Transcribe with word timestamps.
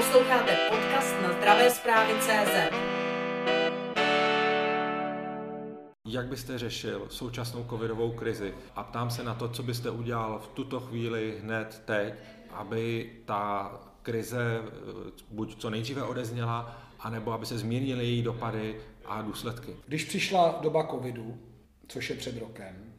Posloucháte 0.00 0.56
podcast 0.70 1.22
na 1.22 1.32
zdravé 1.32 1.70
zprávy 1.70 2.12
CZ. 2.20 2.74
Jak 6.08 6.26
byste 6.26 6.58
řešil 6.58 7.06
současnou 7.10 7.64
covidovou 7.70 8.12
krizi? 8.12 8.54
A 8.76 8.84
ptám 8.84 9.10
se 9.10 9.24
na 9.24 9.34
to, 9.34 9.48
co 9.48 9.62
byste 9.62 9.90
udělal 9.90 10.38
v 10.38 10.48
tuto 10.48 10.80
chvíli 10.80 11.38
hned 11.42 11.82
teď, 11.84 12.14
aby 12.50 13.10
ta 13.24 13.72
krize 14.02 14.60
eh, 14.62 14.70
buď 15.30 15.60
co 15.60 15.70
nejdříve 15.70 16.02
odezněla, 16.02 16.82
anebo 17.00 17.32
aby 17.32 17.46
se 17.46 17.58
zmírnily 17.58 18.04
její 18.04 18.22
dopady 18.22 18.76
a 19.04 19.22
důsledky. 19.22 19.76
Když 19.86 20.04
přišla 20.04 20.58
doba 20.62 20.86
covidu, 20.86 21.38
což 21.88 22.10
je 22.10 22.16
před 22.16 22.38
rokem, 22.38 22.94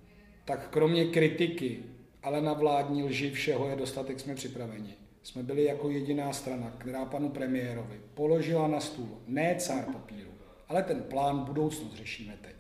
tak 0.46 0.70
kromě 0.70 1.06
kritiky, 1.06 1.84
ale 2.24 2.42
na 2.42 2.54
vládní 2.54 3.04
lži 3.04 3.32
všeho 3.32 3.70
je 3.70 3.76
dostatek, 3.76 4.20
jsme 4.20 4.36
připraveni. 4.36 5.01
Jsme 5.24 5.44
byli 5.44 5.64
jako 5.64 5.90
jediná 5.90 6.34
strana, 6.34 6.74
která 6.78 7.06
panu 7.06 7.30
premiérovi 7.30 8.02
položila 8.14 8.68
na 8.68 8.80
stůl 8.80 9.18
ne 9.28 9.56
cár 9.60 9.84
papíru, 9.84 10.30
ale 10.68 10.84
ten 10.84 11.04
plán 11.04 11.40
budoucnost 11.40 11.96
řešíme 11.96 12.34
teď, 12.42 12.56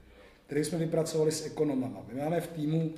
který 0.45 0.63
jsme 0.63 0.77
vypracovali 0.77 1.32
s 1.32 1.45
ekonomama. 1.45 1.99
My 2.13 2.21
máme 2.21 2.41
v 2.41 2.48
týmu 2.48 2.80
uh, 2.80 2.95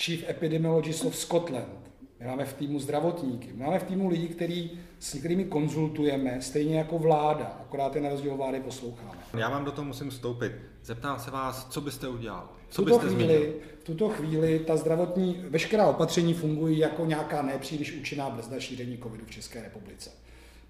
Chief 0.00 0.28
Epidemiologist 0.28 1.04
of 1.04 1.16
Scotland, 1.16 1.90
my 2.20 2.26
máme 2.26 2.44
v 2.44 2.52
týmu 2.52 2.78
zdravotníky, 2.78 3.52
my 3.52 3.64
máme 3.64 3.78
v 3.78 3.84
týmu 3.84 4.08
lidi, 4.08 4.28
který, 4.28 4.70
s 4.98 5.18
kterými 5.18 5.44
konzultujeme, 5.44 6.42
stejně 6.42 6.78
jako 6.78 6.98
vláda, 6.98 7.44
akorát 7.44 7.96
je 7.96 8.02
na 8.02 8.08
rozdíl 8.08 8.36
vlády 8.36 8.60
posloucháme. 8.60 9.18
Já 9.38 9.50
vám 9.50 9.64
do 9.64 9.72
toho 9.72 9.84
musím 9.84 10.10
vstoupit. 10.10 10.52
Zeptám 10.82 11.18
se 11.18 11.30
vás, 11.30 11.68
co 11.68 11.80
byste 11.80 12.08
udělal? 12.08 12.55
Co 12.70 12.82
v 12.82 12.84
tuto, 12.84 12.98
chvíli, 12.98 13.54
v 13.80 13.84
tuto 13.84 14.08
chvíli 14.08 14.58
ta 14.58 14.76
zdravotní, 14.76 15.44
veškerá 15.48 15.86
opatření 15.86 16.34
fungují 16.34 16.78
jako 16.78 17.06
nějaká 17.06 17.42
nepříliš 17.42 17.92
účinná 17.92 18.30
brzda 18.30 18.60
šíření 18.60 18.98
covidu 18.98 19.24
v 19.24 19.30
České 19.30 19.62
republice. 19.62 20.10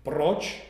Proč? 0.02 0.66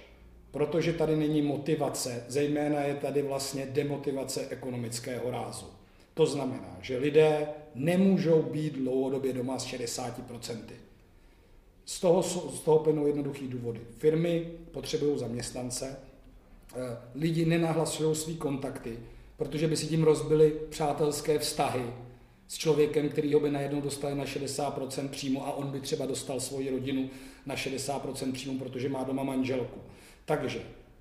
Protože 0.50 0.92
tady 0.92 1.16
není 1.16 1.42
motivace, 1.42 2.24
zejména 2.28 2.80
je 2.80 2.94
tady 2.94 3.22
vlastně 3.22 3.66
demotivace 3.66 4.46
ekonomického 4.50 5.30
rázu. 5.30 5.66
To 6.14 6.26
znamená, 6.26 6.76
že 6.80 6.98
lidé 6.98 7.48
nemůžou 7.74 8.42
být 8.42 8.74
dlouhodobě 8.74 9.32
doma 9.32 9.58
s 9.58 9.66
60%. 9.66 10.58
Z 11.84 12.00
toho, 12.00 12.22
z 12.22 12.60
toho 12.60 12.78
plynou 12.78 13.06
jednoduchý 13.06 13.48
důvody. 13.48 13.80
Firmy 13.98 14.52
potřebují 14.70 15.18
zaměstnance, 15.18 15.96
eh, 16.76 16.96
lidi 17.14 17.44
nenahlasují 17.44 18.16
své 18.16 18.34
kontakty, 18.34 18.98
protože 19.36 19.68
by 19.68 19.76
si 19.76 19.86
tím 19.86 20.02
rozbili 20.02 20.56
přátelské 20.70 21.38
vztahy 21.38 21.84
s 22.48 22.54
člověkem, 22.54 23.08
který 23.08 23.34
ho 23.34 23.40
by 23.40 23.50
najednou 23.50 23.80
dostali 23.80 24.14
na 24.14 24.24
60% 24.24 25.08
příjmu 25.08 25.46
a 25.46 25.52
on 25.52 25.70
by 25.70 25.80
třeba 25.80 26.06
dostal 26.06 26.40
svoji 26.40 26.70
rodinu 26.70 27.10
na 27.46 27.54
60% 27.54 28.32
příjmu, 28.32 28.58
protože 28.58 28.88
má 28.88 29.04
doma 29.04 29.22
manželku. 29.22 29.80
Takže 30.24 30.60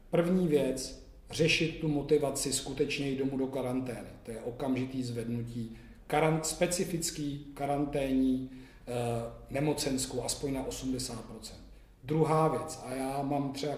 první 0.09 0.47
věc, 0.47 1.05
řešit 1.31 1.79
tu 1.79 1.87
motivaci 1.87 2.53
skutečně 2.53 3.09
jít 3.09 3.17
domů 3.17 3.37
do 3.37 3.47
karantény. 3.47 4.07
To 4.23 4.31
je 4.31 4.39
okamžitý 4.39 5.03
zvednutí 5.03 5.77
karant, 6.07 6.45
specifický 6.45 7.45
karanténní 7.53 8.49
e, 8.51 8.93
nemocenskou 9.49 10.23
aspoň 10.23 10.53
na 10.53 10.65
80%. 10.65 11.15
Druhá 12.03 12.47
věc, 12.47 12.79
a 12.85 12.93
já 12.93 13.21
mám 13.21 13.53
třeba, 13.53 13.73
e, 13.73 13.77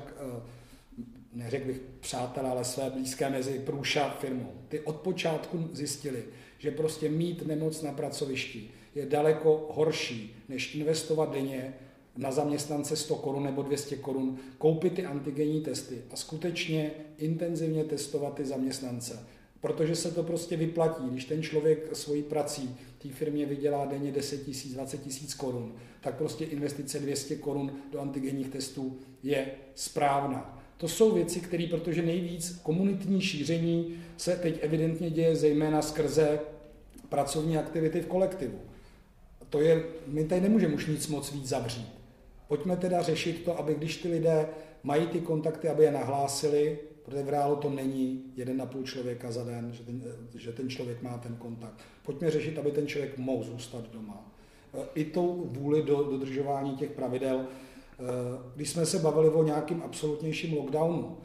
neřekl 1.38 1.68
bych 1.68 1.82
přátel, 2.00 2.48
ale 2.48 2.66
své 2.66 2.90
blízké 2.90 3.30
mezi 3.30 3.60
průša 3.60 4.10
firmou. 4.10 4.52
Ty 4.68 4.80
od 4.80 4.96
počátku 4.96 5.70
zjistili, 5.74 6.24
že 6.58 6.72
prostě 6.72 7.10
mít 7.10 7.48
nemoc 7.48 7.82
na 7.82 7.92
pracovišti 7.92 8.72
je 8.96 9.06
daleko 9.06 9.68
horší, 9.74 10.36
než 10.50 10.76
investovat 10.76 11.34
denně 11.34 11.74
na 12.18 12.32
zaměstnance 12.32 12.96
100 12.96 13.16
korun 13.16 13.44
nebo 13.44 13.62
200 13.62 13.96
korun, 13.96 14.38
koupit 14.58 14.94
ty 14.94 15.06
antigenní 15.06 15.62
testy 15.62 16.02
a 16.12 16.16
skutečně 16.16 16.92
intenzivně 17.18 17.84
testovat 17.84 18.34
ty 18.34 18.46
zaměstnance. 18.46 19.28
Protože 19.62 19.96
se 19.96 20.12
to 20.12 20.24
prostě 20.24 20.58
vyplatí, 20.58 21.10
když 21.10 21.26
ten 21.26 21.44
člověk 21.44 21.96
svojí 21.96 22.24
prací 22.24 22.78
té 22.98 23.10
firmě 23.10 23.46
vydělá 23.46 23.86
denně 23.86 24.12
10 24.12 24.46
tisíc, 24.46 24.74
20 24.74 25.02
tisíc 25.02 25.34
korun, 25.34 25.76
tak 26.02 26.18
prostě 26.18 26.46
investice 26.46 27.00
200 27.00 27.36
korun 27.36 27.72
do 27.92 28.00
antigenních 28.00 28.50
testů 28.50 29.00
je 29.24 29.52
správná. 29.76 30.67
To 30.78 30.88
jsou 30.88 31.12
věci, 31.12 31.40
které, 31.40 31.68
protože 31.70 32.02
nejvíc 32.02 32.60
komunitní 32.64 33.22
šíření 33.22 33.96
se 34.18 34.36
teď 34.36 34.60
evidentně 34.62 35.10
děje 35.10 35.36
zejména 35.36 35.82
skrze 35.82 36.40
pracovní 37.10 37.58
aktivity 37.58 38.02
v 38.02 38.08
kolektivu. 38.08 38.60
To 39.50 39.62
je, 39.62 39.84
my 40.08 40.24
tady 40.24 40.42
nemůžeme 40.42 40.76
už 40.76 40.88
nic 40.88 41.08
moc 41.08 41.32
víc 41.32 41.48
zavřít. 41.48 41.88
Pojďme 42.48 42.78
teda 42.78 43.02
řešit 43.02 43.44
to, 43.46 43.60
aby 43.60 43.76
když 43.76 43.98
ty 43.98 44.10
lidé 44.10 44.48
mají 44.84 45.08
ty 45.08 45.20
kontakty, 45.20 45.70
aby 45.70 45.84
je 45.84 45.92
nahlásili, 45.92 46.80
protože 47.06 47.24
v 47.24 47.30
reálu 47.30 47.56
to 47.56 47.70
není 47.70 48.24
jeden 48.36 48.58
na 48.58 48.66
půl 48.66 48.84
člověka 48.84 49.32
za 49.32 49.44
den, 49.44 49.74
že 49.74 49.84
ten, 49.84 50.04
že 50.36 50.52
ten 50.52 50.70
člověk 50.70 51.02
má 51.02 51.18
ten 51.18 51.36
kontakt. 51.36 51.82
Pojďme 52.06 52.32
řešit, 52.32 52.58
aby 52.58 52.72
ten 52.72 52.88
člověk 52.88 53.18
mohl 53.18 53.44
zůstat 53.44 53.92
doma. 53.94 54.32
I 54.96 55.06
tou 55.06 55.50
vůli 55.52 55.84
do 55.84 56.04
dodržování 56.04 56.76
těch 56.76 56.92
pravidel. 56.92 57.48
Když 58.56 58.70
jsme 58.70 58.86
se 58.86 59.00
bavili 59.00 59.30
o 59.30 59.44
nějakým 59.44 59.82
absolutnějším 59.84 60.58
lockdownu, 60.58 61.18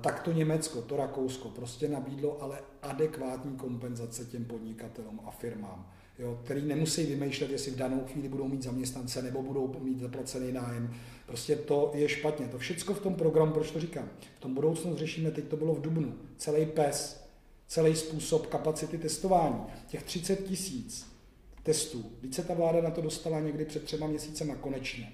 tak 0.00 0.22
to 0.22 0.32
Německo, 0.32 0.82
to 0.82 0.96
Rakousko 0.96 1.48
prostě 1.48 1.88
nabídlo 1.88 2.42
ale 2.42 2.58
adekvátní 2.82 3.56
kompenzace 3.56 4.24
těm 4.24 4.44
podnikatelům 4.44 5.20
a 5.24 5.30
firmám 5.30 5.86
jo, 6.18 6.38
který 6.44 6.62
nemusí 6.62 7.06
vymýšlet, 7.06 7.50
jestli 7.50 7.70
v 7.70 7.76
danou 7.76 8.04
chvíli 8.06 8.28
budou 8.28 8.48
mít 8.48 8.62
zaměstnance 8.62 9.22
nebo 9.22 9.42
budou 9.42 9.76
mít 9.80 10.00
zaplacený 10.00 10.52
nájem. 10.52 10.94
Prostě 11.26 11.56
to 11.56 11.90
je 11.94 12.08
špatně. 12.08 12.48
To 12.48 12.58
všechno 12.58 12.94
v 12.94 13.00
tom 13.00 13.14
programu, 13.14 13.52
proč 13.52 13.70
to 13.70 13.80
říkám? 13.80 14.08
V 14.36 14.40
tom 14.40 14.54
budoucnost 14.54 14.98
řešíme, 14.98 15.30
teď 15.30 15.44
to 15.44 15.56
bylo 15.56 15.74
v 15.74 15.80
Dubnu. 15.80 16.14
Celý 16.36 16.66
PES, 16.66 17.24
celý 17.66 17.96
způsob 17.96 18.46
kapacity 18.46 18.98
testování, 18.98 19.60
těch 19.86 20.02
30 20.02 20.44
tisíc 20.44 21.06
testů. 21.62 22.04
Víc 22.22 22.34
se 22.34 22.42
ta 22.42 22.54
vláda 22.54 22.80
na 22.80 22.90
to 22.90 23.00
dostala 23.00 23.40
někdy 23.40 23.64
před 23.64 23.84
třema 23.84 24.06
měsícema 24.06 24.54
konečně. 24.54 25.12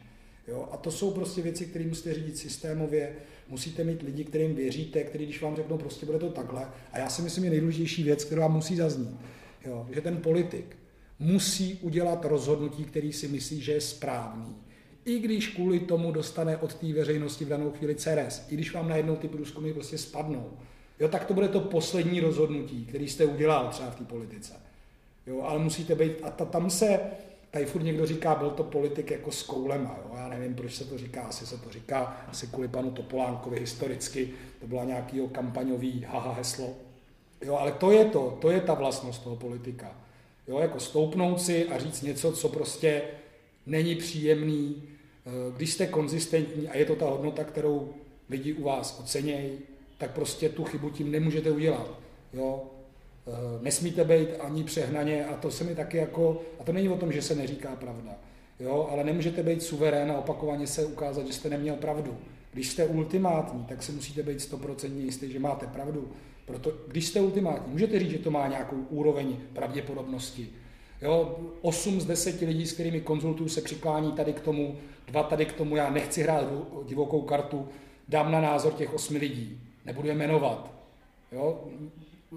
Jo? 0.48 0.68
A 0.72 0.76
to 0.76 0.90
jsou 0.90 1.10
prostě 1.10 1.42
věci, 1.42 1.66
které 1.66 1.86
musíte 1.86 2.14
řídit 2.14 2.38
systémově, 2.38 3.16
musíte 3.48 3.84
mít 3.84 4.02
lidi, 4.02 4.24
kterým 4.24 4.54
věříte, 4.54 5.04
kteří 5.04 5.24
když 5.24 5.42
vám 5.42 5.56
řeknou, 5.56 5.78
prostě 5.78 6.06
bude 6.06 6.18
to 6.18 6.30
takhle. 6.30 6.68
A 6.92 6.98
já 6.98 7.08
si 7.08 7.22
myslím, 7.22 7.44
je 7.44 7.50
nejdůležitější 7.50 8.02
věc, 8.02 8.24
která 8.24 8.48
musí 8.48 8.76
zaznít, 8.76 9.16
jo? 9.66 9.86
že 9.92 10.00
ten 10.00 10.16
politik, 10.16 10.76
musí 11.18 11.78
udělat 11.82 12.24
rozhodnutí, 12.24 12.84
který 12.84 13.12
si 13.12 13.28
myslí, 13.28 13.60
že 13.60 13.72
je 13.72 13.80
správný. 13.80 14.56
I 15.04 15.18
když 15.18 15.48
kvůli 15.48 15.80
tomu 15.80 16.12
dostane 16.12 16.56
od 16.56 16.74
té 16.74 16.92
veřejnosti 16.92 17.44
v 17.44 17.48
danou 17.48 17.70
chvíli 17.70 17.94
CRS, 17.94 18.42
i 18.48 18.54
když 18.54 18.72
vám 18.72 18.88
najednou 18.88 19.16
ty 19.16 19.28
průzkumy 19.28 19.72
prostě 19.72 19.98
spadnou, 19.98 20.52
jo, 21.00 21.08
tak 21.08 21.24
to 21.24 21.34
bude 21.34 21.48
to 21.48 21.60
poslední 21.60 22.20
rozhodnutí, 22.20 22.86
který 22.86 23.08
jste 23.08 23.24
udělal 23.24 23.68
třeba 23.68 23.90
v 23.90 23.96
té 23.96 24.04
politice. 24.04 24.52
Jo, 25.26 25.42
ale 25.42 25.58
musíte 25.58 25.94
být, 25.94 26.12
a 26.22 26.30
ta, 26.30 26.44
tam 26.44 26.70
se, 26.70 27.00
tady 27.54 27.66
furt 27.66 27.82
někdo 27.82 28.06
říká, 28.06 28.34
byl 28.34 28.50
to 28.50 28.62
politik 28.62 29.10
jako 29.10 29.30
s 29.30 29.42
koulema, 29.42 29.98
jo, 30.04 30.16
já 30.16 30.28
nevím, 30.28 30.54
proč 30.54 30.74
se 30.74 30.84
to 30.84 30.98
říká, 30.98 31.22
asi 31.22 31.46
se 31.46 31.58
to 31.58 31.70
říká, 31.70 32.24
asi 32.28 32.46
kvůli 32.46 32.68
panu 32.68 32.90
Topolánkovi 32.90 33.60
historicky, 33.60 34.30
to 34.60 34.66
byla 34.66 34.84
nějaký 34.84 35.20
kampaňový 35.32 36.04
haha 36.08 36.32
heslo, 36.32 36.74
jo, 37.44 37.56
ale 37.56 37.72
to 37.72 37.90
je 37.90 38.04
to, 38.04 38.38
to 38.40 38.50
je 38.50 38.60
ta 38.60 38.74
vlastnost 38.74 39.22
toho 39.24 39.36
politika. 39.36 39.96
Jo, 40.48 40.58
jako 40.58 40.80
stoupnout 40.80 41.42
si 41.42 41.68
a 41.68 41.78
říct 41.78 42.02
něco, 42.02 42.32
co 42.32 42.48
prostě 42.48 43.02
není 43.66 43.94
příjemný, 43.94 44.82
eh, 45.26 45.30
když 45.56 45.72
jste 45.72 45.86
konzistentní 45.86 46.68
a 46.68 46.76
je 46.76 46.84
to 46.84 46.96
ta 46.96 47.06
hodnota, 47.06 47.44
kterou 47.44 47.94
lidi 48.30 48.52
u 48.52 48.62
vás 48.62 49.00
ocenějí, 49.00 49.58
tak 49.98 50.10
prostě 50.10 50.48
tu 50.48 50.64
chybu 50.64 50.90
tím 50.90 51.10
nemůžete 51.10 51.50
udělat. 51.50 51.98
Jo? 52.32 52.62
Eh, 53.26 53.32
nesmíte 53.62 54.04
být 54.04 54.28
ani 54.40 54.64
přehnaně 54.64 55.26
a 55.26 55.36
to 55.36 55.50
se 55.50 55.64
mi 55.64 55.74
taky 55.74 55.96
jako, 55.96 56.40
a 56.60 56.64
to 56.64 56.72
není 56.72 56.88
o 56.88 56.96
tom, 56.96 57.12
že 57.12 57.22
se 57.22 57.34
neříká 57.34 57.76
pravda, 57.76 58.10
jo? 58.60 58.88
ale 58.90 59.04
nemůžete 59.04 59.42
být 59.42 59.62
suverén 59.62 60.10
a 60.10 60.18
opakovaně 60.18 60.66
se 60.66 60.84
ukázat, 60.86 61.26
že 61.26 61.32
jste 61.32 61.50
neměl 61.50 61.76
pravdu. 61.76 62.16
Když 62.52 62.70
jste 62.70 62.84
ultimátní, 62.84 63.64
tak 63.64 63.82
se 63.82 63.92
musíte 63.92 64.22
být 64.22 64.40
stoprocentně 64.40 65.04
jistý, 65.04 65.32
že 65.32 65.38
máte 65.38 65.66
pravdu. 65.66 66.12
Proto, 66.46 66.72
když 66.88 67.06
jste 67.06 67.20
ultimátní, 67.20 67.72
můžete 67.72 67.98
říct, 67.98 68.10
že 68.10 68.18
to 68.18 68.30
má 68.30 68.48
nějakou 68.48 68.76
úroveň 68.76 69.36
pravděpodobnosti. 69.52 70.48
Jo, 71.02 71.38
8 71.62 72.00
z 72.00 72.06
10 72.06 72.40
lidí, 72.40 72.66
s 72.66 72.72
kterými 72.72 73.00
konzultuju, 73.00 73.48
se 73.48 73.60
přiklání 73.60 74.12
tady 74.12 74.32
k 74.32 74.40
tomu, 74.40 74.76
dva 75.06 75.22
tady 75.22 75.46
k 75.46 75.52
tomu, 75.52 75.76
já 75.76 75.90
nechci 75.90 76.22
hrát 76.22 76.44
divokou 76.86 77.22
kartu, 77.22 77.68
dám 78.08 78.32
na 78.32 78.40
názor 78.40 78.72
těch 78.72 78.94
8 78.94 79.16
lidí, 79.16 79.60
nebudu 79.84 80.08
je 80.08 80.14
jmenovat 80.14 80.74
jo, 81.34 81.64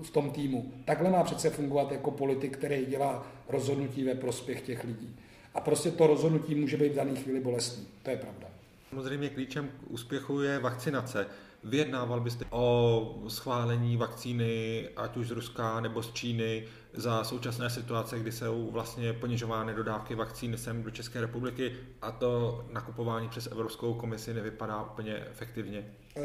v 0.03 0.11
tom 0.11 0.31
týmu. 0.31 0.71
Takhle 0.85 1.09
má 1.09 1.23
přece 1.23 1.49
fungovat 1.49 1.91
jako 1.91 2.11
politik, 2.11 2.57
který 2.57 2.85
dělá 2.85 3.27
rozhodnutí 3.49 4.03
ve 4.03 4.15
prospěch 4.15 4.61
těch 4.61 4.83
lidí. 4.83 5.15
A 5.53 5.61
prostě 5.61 5.91
to 5.91 6.07
rozhodnutí 6.07 6.55
může 6.55 6.77
být 6.77 6.91
v 6.91 6.95
dané 6.95 7.15
chvíli 7.15 7.39
bolestný. 7.39 7.88
To 8.03 8.09
je 8.09 8.17
pravda. 8.17 8.47
Samozřejmě 8.89 9.29
klíčem 9.29 9.67
k 9.67 9.91
úspěchu 9.91 10.41
je 10.41 10.59
vakcinace. 10.59 11.27
Vyjednával 11.63 12.19
byste 12.19 12.45
o 12.50 13.24
schválení 13.27 13.98
vakcíny, 13.98 14.83
ať 14.98 15.18
už 15.18 15.27
z 15.27 15.31
Ruska 15.31 15.80
nebo 15.80 16.04
z 16.04 16.13
Číny, 16.13 16.63
za 16.94 17.24
současné 17.24 17.69
situace, 17.69 18.19
kdy 18.19 18.31
jsou 18.31 18.69
vlastně 18.71 19.13
ponižovány 19.13 19.74
dodávky 19.74 20.15
vakcíny 20.15 20.57
sem 20.57 20.83
do 20.83 20.92
České 20.92 21.21
republiky 21.21 21.71
a 22.01 22.12
to 22.12 22.63
nakupování 22.71 23.30
přes 23.30 23.48
Evropskou 23.48 23.94
komisi 23.94 24.33
nevypadá 24.33 24.83
úplně 24.83 25.25
efektivně. 25.31 25.86
Eh, 26.18 26.21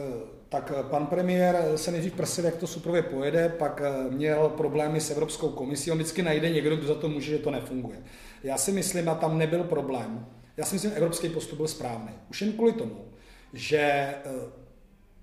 tak 0.49 0.73
eh, 0.77 0.83
pan 0.83 1.07
premiér 1.07 1.73
se 1.77 1.91
nejdřív 1.91 2.13
prosil, 2.13 2.45
jak 2.45 2.57
to 2.57 2.67
suprově 2.67 3.03
pojede, 3.03 3.49
pak 3.49 3.83
eh, 3.85 4.11
měl 4.11 4.49
problémy 4.49 5.01
s 5.01 5.11
Evropskou 5.11 5.49
komisí, 5.49 5.91
on 5.91 5.99
vždycky 5.99 6.23
najde 6.23 6.51
někdo, 6.51 6.77
kdo 6.77 6.87
za 6.87 6.95
to 6.95 7.09
může, 7.09 7.31
že 7.31 7.39
to 7.39 7.51
nefunguje. 7.51 7.99
Já 8.43 8.59
si 8.59 8.73
myslím, 8.73 9.09
a 9.09 9.15
tam 9.15 9.39
nebyl 9.39 9.65
problém, 9.65 10.27
já 10.57 10.65
si 10.65 10.75
myslím, 10.75 10.91
že 10.91 10.97
evropský 10.97 11.29
postup 11.29 11.57
byl 11.57 11.69
správný. 11.69 12.13
Už 12.31 12.43
jen 12.43 12.53
kvůli 12.53 12.73
tomu, 12.73 13.05
že 13.53 14.15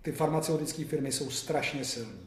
ty 0.02 0.12
farmaceutické 0.12 0.86
firmy 0.86 1.12
jsou 1.12 1.30
strašně 1.30 1.86
silné. 1.86 2.20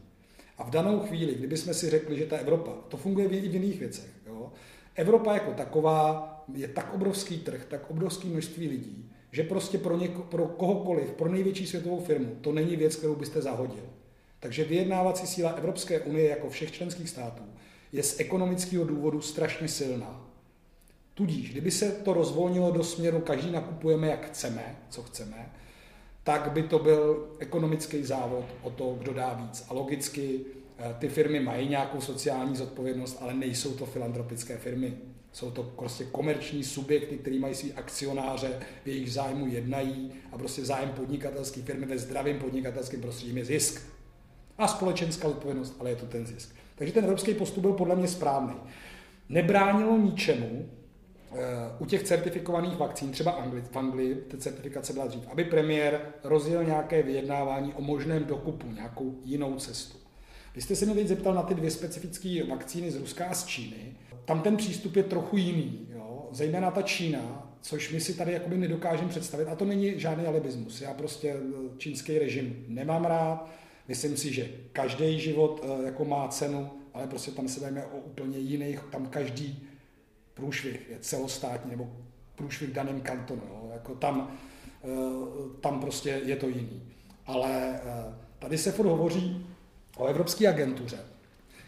A 0.58 0.64
v 0.64 0.70
danou 0.70 1.00
chvíli, 1.00 1.34
kdybychom 1.34 1.74
si 1.74 1.90
řekli, 1.90 2.18
že 2.18 2.26
ta 2.26 2.36
Evropa, 2.36 2.72
to 2.88 2.96
funguje 2.96 3.26
i 3.26 3.48
v 3.48 3.54
jiných 3.54 3.80
věcech, 3.80 4.10
jo? 4.26 4.52
Evropa 4.94 5.34
jako 5.34 5.52
taková 5.52 6.28
je 6.54 6.68
tak 6.68 6.94
obrovský 6.94 7.38
trh, 7.38 7.66
tak 7.68 7.90
obrovský 7.90 8.28
množství 8.28 8.68
lidí, 8.68 9.10
že 9.32 9.42
prostě 9.42 9.78
pro, 9.78 9.98
něko, 9.98 10.22
pro 10.22 10.46
kohokoliv, 10.46 11.10
pro 11.10 11.28
největší 11.28 11.66
světovou 11.66 12.00
firmu, 12.00 12.36
to 12.40 12.52
není 12.52 12.76
věc, 12.76 12.96
kterou 12.96 13.14
byste 13.14 13.42
zahodil. 13.42 13.84
Takže 14.40 14.64
vyjednávací 14.64 15.26
síla 15.26 15.50
Evropské 15.50 16.00
unie 16.00 16.28
jako 16.28 16.50
všech 16.50 16.72
členských 16.72 17.08
států 17.08 17.42
je 17.92 18.02
z 18.02 18.20
ekonomického 18.20 18.84
důvodu 18.84 19.20
strašně 19.20 19.68
silná. 19.68 20.28
Tudíž, 21.14 21.50
kdyby 21.50 21.70
se 21.70 21.90
to 21.90 22.12
rozvolnilo 22.12 22.70
do 22.70 22.84
směru, 22.84 23.20
každý 23.20 23.50
nakupujeme, 23.50 24.08
jak 24.08 24.26
chceme, 24.26 24.76
co 24.90 25.02
chceme, 25.02 25.52
tak 26.24 26.52
by 26.52 26.62
to 26.62 26.78
byl 26.78 27.28
ekonomický 27.38 28.04
závod 28.04 28.44
o 28.62 28.70
to, 28.70 28.96
kdo 29.00 29.12
dá 29.12 29.34
víc. 29.34 29.66
A 29.68 29.74
logicky 29.74 30.40
eh, 30.78 30.96
ty 30.98 31.08
firmy 31.08 31.40
mají 31.40 31.68
nějakou 31.68 32.00
sociální 32.00 32.56
zodpovědnost, 32.56 33.18
ale 33.20 33.34
nejsou 33.34 33.74
to 33.74 33.86
filantropické 33.86 34.56
firmy. 34.56 34.94
Jsou 35.32 35.50
to 35.50 35.62
prostě 35.62 36.04
komerční 36.04 36.64
subjekty, 36.64 37.16
které 37.16 37.38
mají 37.38 37.54
svý 37.54 37.72
akcionáře, 37.72 38.60
v 38.84 38.86
jejich 38.86 39.12
zájmu 39.12 39.46
jednají 39.46 40.12
a 40.32 40.38
prostě 40.38 40.64
zájem 40.64 40.90
podnikatelské 40.90 41.62
firmy 41.62 41.86
ve 41.86 41.98
zdravém 41.98 42.38
podnikatelském 42.38 43.00
prostředí 43.00 43.36
je 43.36 43.44
zisk. 43.44 43.82
A 44.58 44.68
společenská 44.68 45.28
odpovědnost, 45.28 45.76
ale 45.80 45.90
je 45.90 45.96
to 45.96 46.06
ten 46.06 46.26
zisk. 46.26 46.54
Takže 46.74 46.94
ten 46.94 47.04
evropský 47.04 47.34
postup 47.34 47.62
byl 47.62 47.72
podle 47.72 47.96
mě 47.96 48.08
správný. 48.08 48.54
Nebránilo 49.28 49.98
ničemu, 49.98 50.68
u 51.78 51.86
těch 51.86 52.02
certifikovaných 52.02 52.76
vakcín, 52.76 53.10
třeba 53.10 53.30
Angli, 53.30 53.62
v 53.62 53.76
Anglii, 53.76 54.14
ta 54.14 54.36
certifikace 54.36 54.92
byla 54.92 55.06
dřív, 55.06 55.28
aby 55.28 55.44
premiér 55.44 56.00
rozjel 56.24 56.64
nějaké 56.64 57.02
vyjednávání 57.02 57.74
o 57.74 57.82
možném 57.82 58.24
dokupu, 58.24 58.66
nějakou 58.72 59.14
jinou 59.24 59.56
cestu. 59.56 59.98
Vy 60.54 60.62
jste 60.62 60.76
se 60.76 60.86
mě 60.86 60.94
teď 60.94 61.06
zeptal 61.06 61.34
na 61.34 61.42
ty 61.42 61.54
dvě 61.54 61.70
specifické 61.70 62.44
vakcíny 62.48 62.90
z 62.90 62.96
Ruska 62.96 63.26
a 63.26 63.34
z 63.34 63.46
Číny. 63.46 63.96
Tam 64.24 64.40
ten 64.40 64.56
přístup 64.56 64.96
je 64.96 65.02
trochu 65.02 65.36
jiný, 65.36 65.88
jo? 65.94 66.28
zejména 66.32 66.70
ta 66.70 66.82
Čína, 66.82 67.52
což 67.60 67.92
my 67.92 68.00
si 68.00 68.14
tady 68.14 68.32
jakoby 68.32 68.58
nedokážeme 68.58 69.08
představit. 69.08 69.48
A 69.48 69.54
to 69.54 69.64
není 69.64 70.00
žádný 70.00 70.26
alibismus. 70.26 70.80
Já 70.80 70.94
prostě 70.94 71.28
eh, 71.28 71.78
čínský 71.78 72.18
režim 72.18 72.64
nemám 72.68 73.04
rád. 73.04 73.50
Myslím 73.88 74.16
si, 74.16 74.32
že 74.32 74.48
každý 74.72 75.20
život 75.20 75.64
eh, 75.64 75.84
jako 75.84 76.04
má 76.04 76.28
cenu, 76.28 76.70
ale 76.94 77.06
prostě 77.06 77.30
tam 77.30 77.48
se 77.48 77.60
dajme 77.60 77.86
o 77.86 77.96
úplně 77.96 78.38
jiných, 78.38 78.80
tam 78.90 79.06
každý 79.06 79.68
průšvih 80.42 80.90
je 80.90 80.98
celostátní 81.00 81.70
nebo 81.70 81.90
průšvih 82.34 82.70
v 82.70 82.72
daném 82.72 83.00
kantonu. 83.00 83.42
Jo. 83.48 83.70
Jako 83.72 83.94
tam, 83.94 84.38
eh, 84.84 84.88
tam 85.60 85.80
prostě 85.80 86.20
je 86.24 86.36
to 86.36 86.48
jiný. 86.48 86.82
Ale 87.26 87.80
eh, 87.84 88.14
tady 88.38 88.58
se 88.58 88.72
furt 88.72 88.86
hovoří 88.86 89.46
o 89.96 90.06
Evropské 90.06 90.48
agentuře, 90.48 90.98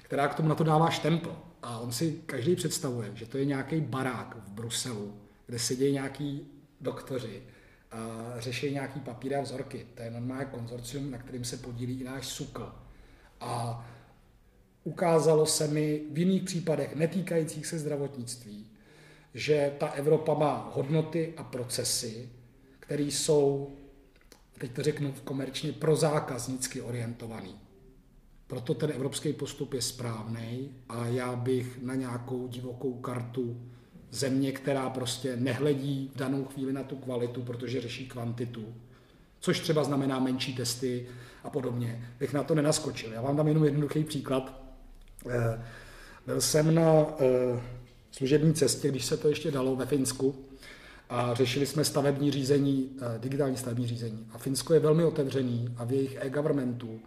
která 0.02 0.28
k 0.28 0.34
tomu 0.34 0.48
na 0.48 0.54
to 0.54 0.64
dává 0.64 0.90
štempl. 0.90 1.36
A 1.62 1.78
on 1.78 1.92
si 1.92 2.22
každý 2.26 2.56
představuje, 2.56 3.10
že 3.14 3.26
to 3.26 3.38
je 3.38 3.44
nějaký 3.44 3.80
barák 3.80 4.36
v 4.46 4.50
Bruselu, 4.50 5.14
kde 5.46 5.58
sedí 5.58 5.92
nějaký 5.92 6.46
doktoři 6.80 7.42
a 7.92 7.98
řeší 8.38 8.70
nějaký 8.70 9.00
papíry 9.00 9.34
a 9.34 9.40
vzorky. 9.40 9.86
To 9.94 10.02
je 10.02 10.10
normálně 10.10 10.44
konzorcium, 10.44 11.10
na 11.10 11.18
kterým 11.18 11.44
se 11.44 11.56
podílí 11.56 12.00
i 12.00 12.04
náš 12.04 12.26
SUKL. 12.26 12.72
A 13.40 13.84
ukázalo 14.84 15.46
se 15.46 15.68
mi 15.68 16.00
v 16.10 16.18
jiných 16.18 16.42
případech 16.42 16.96
netýkajících 16.96 17.66
se 17.66 17.78
zdravotnictví, 17.78 18.66
že 19.34 19.72
ta 19.78 19.86
Evropa 19.86 20.34
má 20.34 20.70
hodnoty 20.74 21.34
a 21.36 21.44
procesy, 21.44 22.28
které 22.80 23.02
jsou, 23.02 23.72
teď 24.58 24.72
to 24.72 24.82
řeknu 24.82 25.14
komerčně, 25.24 25.72
prozákaznicky 25.72 26.80
orientovaný. 26.80 27.54
Proto 28.46 28.74
ten 28.74 28.90
evropský 28.90 29.32
postup 29.32 29.74
je 29.74 29.82
správný 29.82 30.70
a 30.88 31.06
já 31.06 31.36
bych 31.36 31.78
na 31.82 31.94
nějakou 31.94 32.48
divokou 32.48 32.94
kartu 32.94 33.60
země, 34.10 34.52
která 34.52 34.90
prostě 34.90 35.36
nehledí 35.36 36.10
v 36.14 36.18
danou 36.18 36.44
chvíli 36.44 36.72
na 36.72 36.82
tu 36.82 36.96
kvalitu, 36.96 37.42
protože 37.42 37.80
řeší 37.80 38.08
kvantitu, 38.08 38.74
což 39.40 39.60
třeba 39.60 39.84
znamená 39.84 40.18
menší 40.18 40.56
testy 40.56 41.06
a 41.44 41.50
podobně, 41.50 42.08
bych 42.18 42.32
na 42.32 42.42
to 42.42 42.54
nenaskočil. 42.54 43.12
Já 43.12 43.20
vám 43.20 43.36
dám 43.36 43.48
jenom 43.48 43.64
jednoduchý 43.64 44.04
příklad. 44.04 44.63
Eh, 45.30 45.60
byl 46.26 46.40
jsem 46.40 46.74
na 46.74 47.06
eh, 47.20 47.60
služební 48.10 48.54
cestě, 48.54 48.88
když 48.88 49.04
se 49.04 49.16
to 49.16 49.28
ještě 49.28 49.50
dalo 49.50 49.76
ve 49.76 49.86
Finsku 49.86 50.34
a 51.10 51.34
řešili 51.34 51.66
jsme 51.66 51.84
stavební 51.84 52.30
řízení, 52.30 52.90
eh, 53.00 53.18
digitální 53.18 53.56
stavební 53.56 53.86
řízení. 53.86 54.26
A 54.32 54.38
Finsko 54.38 54.74
je 54.74 54.80
velmi 54.80 55.04
otevřený 55.04 55.74
a 55.76 55.84
v 55.84 55.92
jejich 55.92 56.16
e-governmentu 56.20 57.00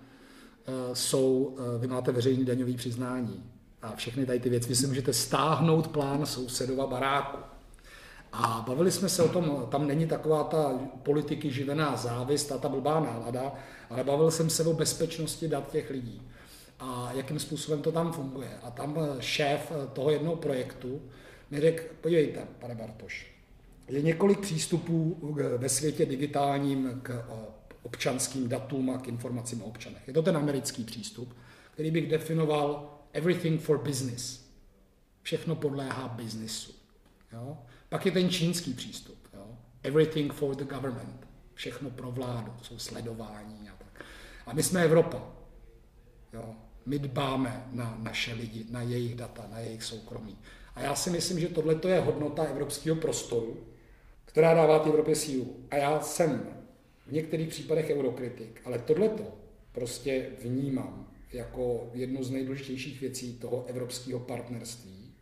jsou, 0.94 1.58
vy 1.80 1.88
máte 1.88 2.12
veřejný 2.12 2.46
daňový 2.46 2.75
přiznání 2.75 3.44
a 3.81 3.96
všechny 3.96 4.25
tady 4.25 4.40
ty 4.40 4.50
věci, 4.50 4.69
vy 4.69 4.75
si 4.75 4.88
můžete 4.88 5.14
stáhnout 5.14 5.88
plán 5.88 6.25
sousedova 6.25 6.88
baráku. 6.88 7.38
A 8.34 8.66
bavili 8.68 8.92
jsme 8.92 9.10
se 9.10 9.24
o 9.24 9.30
tom, 9.30 9.68
tam 9.72 9.88
není 9.88 10.08
taková 10.08 10.44
ta 10.44 10.80
politiky 11.04 11.52
živená 11.52 11.96
závist 11.96 12.52
a 12.52 12.58
ta 12.58 12.69
blbá 12.69 13.00
nálada, 13.00 13.54
ale 13.90 14.04
bavil 14.04 14.31
jsem 14.31 14.50
se 14.50 14.64
o 14.64 14.74
bezpečnosti 14.74 15.48
dat 15.48 15.72
těch 15.72 15.90
lidí 15.90 16.22
a 16.79 17.12
jakým 17.13 17.39
způsobem 17.39 17.81
to 17.81 17.91
tam 17.91 18.12
funguje. 18.13 18.59
A 18.63 18.71
tam 18.71 18.97
eh, 19.00 19.21
šéf 19.21 19.71
eh, 19.71 19.88
toho 19.88 20.12
jednoho 20.12 20.35
projektu 20.35 21.01
mi 21.51 21.62
řekl, 21.62 21.83
podívejte, 22.01 22.47
pane 22.59 22.75
Bartoš, 22.75 23.31
je 23.88 24.01
několik 24.01 24.39
přístupů 24.39 25.18
ve 25.57 25.69
světě 25.69 26.06
digitálním 26.06 27.00
k 27.03 27.09
eh, 27.09 27.35
občanským 27.83 28.50
datům 28.50 28.89
a 28.89 28.97
k 28.97 29.07
informacím 29.07 29.62
o 29.62 29.65
občanech. 29.65 30.07
Je 30.07 30.13
to 30.13 30.21
ten 30.21 30.38
americký 30.38 30.83
přístup, 30.83 31.35
který 31.74 31.91
bych 31.91 32.09
definoval 32.09 32.94
everything 33.13 33.62
for 33.62 33.77
business. 33.77 34.47
Všechno 35.21 35.56
podléhá 35.56 36.07
biznisu. 36.07 36.71
Jo? 37.33 37.57
Pak 37.89 38.06
je 38.06 38.12
ten 38.12 38.30
čínský 38.30 38.73
přístup. 38.73 39.18
Jo? 39.33 39.47
Everything 39.83 40.33
for 40.33 40.56
the 40.56 40.63
government. 40.63 41.27
Všechno 41.53 41.90
pro 41.90 42.11
vládu, 42.11 42.54
jsou 42.61 42.80
sledování 42.80 43.69
a 43.69 43.73
tak. 43.78 44.06
A 44.45 44.54
my 44.54 44.63
jsme 44.63 44.83
Evropa. 44.83 45.21
Jo? 46.33 46.56
My 46.87 46.99
dbáme 46.99 47.67
na 47.71 47.97
naše 48.03 48.33
lidi, 48.33 48.65
na 48.69 48.81
jejich 48.81 49.15
data, 49.15 49.47
na 49.51 49.59
jejich 49.59 49.83
soukromí. 49.83 50.37
A 50.75 50.81
já 50.81 50.95
si 50.95 51.09
myslím, 51.09 51.39
že 51.39 51.47
tohle 51.47 51.79
je 51.87 51.99
hodnota 51.99 52.44
evropského 52.44 52.95
prostoru, 52.95 53.57
která 54.25 54.53
dává 54.53 54.79
té 54.79 54.89
Evropě 54.89 55.15
sílu. 55.15 55.56
A 55.71 55.75
já 55.75 56.01
jsem 56.01 56.47
v 57.07 57.11
některých 57.11 57.49
případech 57.49 57.89
eurokritik, 57.89 58.61
ale 58.65 58.79
tohleto 58.79 59.23
prostě 59.71 60.29
vnímám 60.41 61.11
jako 61.33 61.89
jednu 61.94 62.23
z 62.23 62.31
nejdůležitějších 62.31 63.01
věcí 63.01 63.33
toho 63.33 63.65
evropského 63.67 64.19
partnerství, 64.19 65.13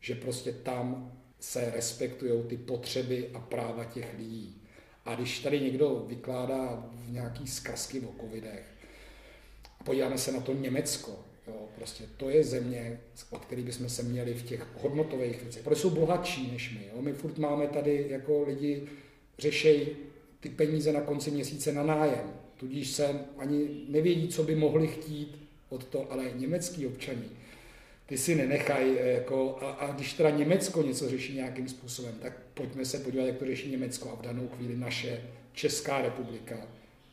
že 0.00 0.14
prostě 0.14 0.52
tam 0.52 1.12
se 1.40 1.70
respektují 1.70 2.42
ty 2.42 2.56
potřeby 2.56 3.30
a 3.34 3.38
práva 3.38 3.84
těch 3.84 4.14
lidí. 4.18 4.62
A 5.04 5.14
když 5.14 5.38
tady 5.38 5.60
někdo 5.60 6.04
vykládá 6.08 6.88
v 6.92 7.12
nějaký 7.12 7.46
zkazky 7.46 8.00
o 8.00 8.22
covidech, 8.22 8.75
podíváme 9.86 10.18
se 10.18 10.32
na 10.32 10.40
to 10.40 10.52
Německo, 10.54 11.18
jo, 11.46 11.68
prostě 11.76 12.04
to 12.16 12.30
je 12.30 12.44
země, 12.44 13.00
o 13.30 13.38
který 13.38 13.62
bychom 13.62 13.88
se 13.88 14.02
měli 14.02 14.34
v 14.34 14.42
těch 14.42 14.66
hodnotových 14.80 15.42
věcech, 15.42 15.62
protože 15.62 15.80
jsou 15.80 15.90
bohatší 15.90 16.50
než 16.52 16.74
my. 16.74 16.86
Jo. 16.94 17.02
My 17.02 17.12
furt 17.12 17.38
máme 17.38 17.66
tady 17.66 18.06
jako 18.08 18.42
lidi, 18.42 18.82
řešej 19.38 19.96
ty 20.40 20.48
peníze 20.48 20.92
na 20.92 21.00
konci 21.00 21.30
měsíce 21.30 21.72
na 21.72 21.82
nájem, 21.82 22.32
tudíž 22.56 22.90
se 22.90 23.20
ani 23.38 23.68
nevědí, 23.88 24.28
co 24.28 24.42
by 24.42 24.54
mohli 24.54 24.88
chtít 24.88 25.38
od 25.68 25.84
toho, 25.84 26.12
ale 26.12 26.24
německý 26.34 26.86
občaní, 26.86 27.30
ty 28.06 28.18
si 28.18 28.34
nenechají, 28.34 28.94
jako, 28.96 29.58
a, 29.60 29.70
a 29.70 29.92
když 29.92 30.12
teda 30.12 30.30
Německo 30.30 30.82
něco 30.82 31.08
řeší 31.08 31.34
nějakým 31.34 31.68
způsobem, 31.68 32.14
tak 32.22 32.32
pojďme 32.54 32.84
se 32.84 32.98
podívat, 32.98 33.24
jak 33.24 33.36
to 33.36 33.46
řeší 33.46 33.70
Německo 33.70 34.10
a 34.10 34.16
v 34.16 34.22
danou 34.22 34.48
chvíli 34.48 34.76
naše 34.76 35.22
Česká 35.52 36.02
republika 36.02 36.56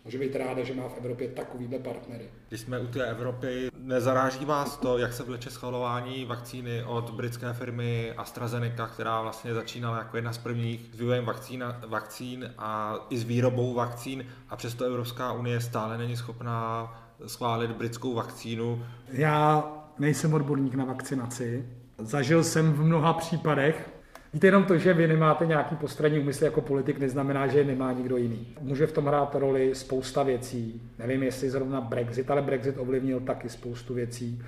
Může 0.06 0.18
být 0.18 0.36
ráda, 0.36 0.64
že 0.64 0.74
má 0.74 0.90
v 0.90 0.98
Evropě 0.98 1.28
takovýhle 1.28 1.80
partnery. 1.80 2.30
Když 2.50 2.62
jsme 2.62 2.80
u 2.80 2.88
té 2.88 3.06
Evropy, 3.06 3.70
nezaráží 3.78 4.46
vás 4.46 4.78
to, 4.78 4.98
jak 4.98 5.14
se 5.14 5.24
vleče 5.24 5.50
schvalování 5.50 6.26
vakcíny 6.26 6.84
od 6.84 7.10
britské 7.10 7.54
firmy 7.54 8.14
AstraZeneca, 8.18 8.88
která 8.88 9.22
vlastně 9.22 9.54
začínala 9.54 9.98
jako 9.98 10.18
jedna 10.18 10.34
z 10.34 10.38
prvních 10.38 10.90
s 10.94 11.00
vývojem 11.00 11.26
vakcín, 11.26 11.64
vakcín 11.88 12.54
a 12.58 13.00
i 13.10 13.18
s 13.18 13.24
výrobou 13.24 13.74
vakcín 13.74 14.26
a 14.50 14.56
přesto 14.56 14.86
Evropská 14.86 15.32
unie 15.32 15.62
stále 15.62 15.98
není 15.98 16.18
schopná 16.18 16.94
schválit 17.28 17.72
britskou 17.72 18.14
vakcínu. 18.14 18.86
Já 19.10 19.64
nejsem 20.00 20.34
odborník 20.34 20.76
na 20.76 20.86
vakcinaci. 20.86 21.70
Zažil 21.98 22.44
jsem 22.44 22.74
v 22.74 22.84
mnoha 22.84 23.14
případech, 23.14 23.93
Víte, 24.34 24.48
jenom 24.48 24.64
to, 24.64 24.78
že 24.78 24.94
vy 24.94 25.08
nemáte 25.08 25.46
nějaký 25.46 25.76
postranní 25.76 26.20
úmysl 26.20 26.44
jako 26.44 26.62
politik, 26.62 27.00
neznamená, 27.00 27.48
že 27.48 27.58
je 27.58 27.66
nemá 27.66 27.92
nikdo 27.92 28.18
jiný. 28.18 28.48
Může 28.62 28.88
v 28.88 28.92
tom 28.92 29.06
hrát 29.06 29.36
roli 29.36 29.76
spousta 29.76 30.24
věcí. 30.24 30.82
Nevím, 31.00 31.24
jestli 31.24 31.50
zrovna 31.50 31.82
Brexit, 31.82 32.32
ale 32.32 32.42
Brexit 32.42 32.78
ovlivnil 32.78 33.20
taky 33.20 33.50
spoustu 33.50 33.94
věcí. 33.94 34.42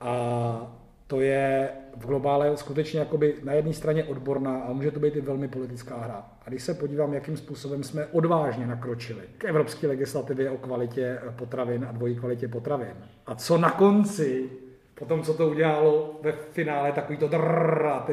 A 0.00 0.76
to 1.06 1.20
je 1.20 1.68
v 1.96 2.06
globále 2.06 2.56
skutečně 2.56 2.98
jakoby 2.98 3.34
na 3.44 3.52
jedné 3.52 3.72
straně 3.72 4.04
odborná 4.04 4.60
a 4.60 4.72
může 4.72 4.90
to 4.90 5.00
být 5.00 5.16
i 5.16 5.20
velmi 5.20 5.48
politická 5.48 5.98
hra. 5.98 6.26
A 6.46 6.50
když 6.50 6.62
se 6.62 6.74
podívám, 6.74 7.14
jakým 7.14 7.36
způsobem 7.36 7.82
jsme 7.82 8.06
odvážně 8.06 8.66
nakročili 8.66 9.22
k 9.38 9.44
evropské 9.44 9.86
legislativě 9.86 10.50
o 10.50 10.56
kvalitě 10.56 11.18
potravin 11.36 11.86
a 11.88 11.92
dvojí 11.92 12.16
kvalitě 12.16 12.48
potravin. 12.48 12.94
A 13.26 13.34
co 13.34 13.58
na 13.58 13.70
konci 13.70 14.50
Potom, 15.02 15.22
co 15.22 15.34
to 15.34 15.48
udělalo 15.48 16.20
ve 16.22 16.32
finále, 16.32 16.92
takový 16.92 17.18
to 17.18 17.28
drrr, 17.28 17.86
ty 18.06 18.12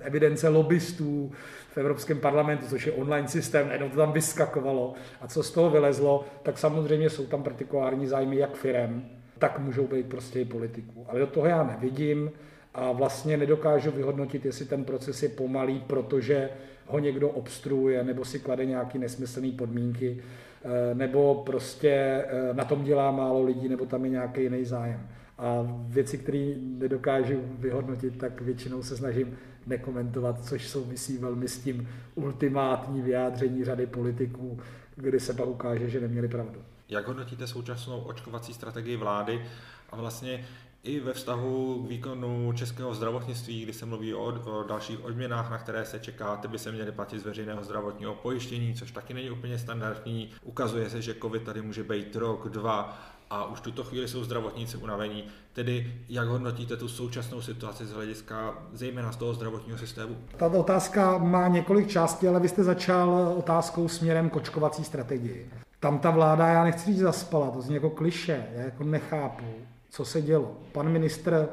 evidence 0.00 0.48
lobbystů 0.48 1.32
v 1.70 1.78
Evropském 1.78 2.18
parlamentu, 2.18 2.66
což 2.66 2.86
je 2.86 2.92
online 2.92 3.28
systém, 3.28 3.70
jenom 3.72 3.90
to 3.90 3.96
tam 3.96 4.12
vyskakovalo. 4.12 4.94
A 5.20 5.28
co 5.28 5.42
z 5.42 5.50
toho 5.50 5.70
vylezlo, 5.70 6.24
tak 6.42 6.58
samozřejmě 6.58 7.10
jsou 7.10 7.26
tam 7.26 7.42
partikulární 7.42 8.06
zájmy 8.06 8.36
jak 8.36 8.56
firem, 8.56 9.04
tak 9.38 9.58
můžou 9.58 9.86
být 9.86 10.06
prostě 10.06 10.40
i 10.40 10.44
politiků. 10.44 11.06
Ale 11.08 11.20
do 11.20 11.26
toho 11.26 11.46
já 11.46 11.64
nevidím 11.64 12.30
a 12.74 12.92
vlastně 12.92 13.36
nedokážu 13.36 13.90
vyhodnotit, 13.90 14.44
jestli 14.44 14.64
ten 14.64 14.84
proces 14.84 15.22
je 15.22 15.28
pomalý, 15.28 15.80
protože 15.86 16.50
ho 16.86 16.98
někdo 16.98 17.28
obstruuje 17.28 18.04
nebo 18.04 18.24
si 18.24 18.38
klade 18.38 18.64
nějaké 18.64 18.98
nesmyslné 18.98 19.52
podmínky, 19.52 20.18
eh, 20.64 20.94
nebo 20.94 21.34
prostě 21.34 21.90
eh, 21.90 22.54
na 22.54 22.64
tom 22.64 22.84
dělá 22.84 23.10
málo 23.10 23.42
lidí, 23.42 23.68
nebo 23.68 23.86
tam 23.86 24.04
je 24.04 24.10
nějaký 24.10 24.42
jiný 24.42 24.64
zájem. 24.64 25.08
A 25.38 25.66
věci, 25.86 26.18
které 26.18 26.54
nedokážu 26.60 27.42
vyhodnotit, 27.58 28.18
tak 28.18 28.40
většinou 28.40 28.82
se 28.82 28.96
snažím 28.96 29.38
nekomentovat, 29.66 30.44
což 30.44 30.68
souvisí 30.68 31.18
velmi 31.18 31.48
s 31.48 31.58
tím 31.58 31.88
ultimátní 32.14 33.02
vyjádření 33.02 33.64
řady 33.64 33.86
politiků, 33.86 34.60
kdy 34.96 35.20
se 35.20 35.34
pak 35.34 35.48
ukáže, 35.48 35.90
že 35.90 36.00
neměli 36.00 36.28
pravdu. 36.28 36.60
Jak 36.88 37.06
hodnotíte 37.06 37.46
současnou 37.46 38.00
očkovací 38.00 38.54
strategii 38.54 38.96
vlády 38.96 39.44
a 39.90 39.96
vlastně 39.96 40.44
i 40.82 41.00
ve 41.00 41.12
vztahu 41.12 41.84
k 41.84 41.88
výkonu 41.88 42.52
českého 42.52 42.94
zdravotnictví, 42.94 43.62
kdy 43.62 43.72
se 43.72 43.86
mluví 43.86 44.14
o, 44.14 44.24
o 44.24 44.62
dalších 44.62 45.04
odměnách, 45.04 45.50
na 45.50 45.58
které 45.58 45.84
se 45.84 45.98
čeká, 45.98 46.36
ty 46.36 46.48
by 46.48 46.58
se 46.58 46.72
měly 46.72 46.92
platit 46.92 47.18
z 47.18 47.24
veřejného 47.24 47.64
zdravotního 47.64 48.14
pojištění, 48.14 48.74
což 48.74 48.90
taky 48.90 49.14
není 49.14 49.30
úplně 49.30 49.58
standardní. 49.58 50.30
Ukazuje 50.42 50.90
se, 50.90 51.02
že 51.02 51.14
COVID 51.14 51.42
tady 51.42 51.62
může 51.62 51.84
být 51.84 52.16
rok, 52.16 52.48
dva 52.48 52.98
a 53.30 53.44
už 53.44 53.60
tuto 53.60 53.84
chvíli 53.84 54.08
jsou 54.08 54.24
zdravotníci 54.24 54.76
unavení. 54.76 55.24
Tedy 55.52 55.94
jak 56.08 56.28
hodnotíte 56.28 56.76
tu 56.76 56.88
současnou 56.88 57.42
situaci 57.42 57.86
z 57.86 57.92
hlediska 57.92 58.58
zejména 58.72 59.12
z 59.12 59.16
toho 59.16 59.34
zdravotního 59.34 59.78
systému? 59.78 60.16
Tato 60.36 60.58
otázka 60.58 61.18
má 61.18 61.48
několik 61.48 61.88
částí, 61.88 62.28
ale 62.28 62.40
vy 62.40 62.48
jste 62.48 62.64
začal 62.64 63.34
otázkou 63.38 63.88
směrem 63.88 64.30
kočkovací 64.30 64.84
strategii. 64.84 65.50
Tam 65.80 65.98
ta 65.98 66.10
vláda, 66.10 66.46
já 66.46 66.64
nechci 66.64 66.86
říct 66.86 66.98
zaspala, 66.98 67.50
to 67.50 67.60
zní 67.60 67.74
jako 67.74 67.90
kliše, 67.90 68.46
já 68.54 68.62
jako 68.62 68.84
nechápu, 68.84 69.44
co 69.90 70.04
se 70.04 70.22
dělo. 70.22 70.56
Pan 70.72 70.88
ministr 70.88 71.48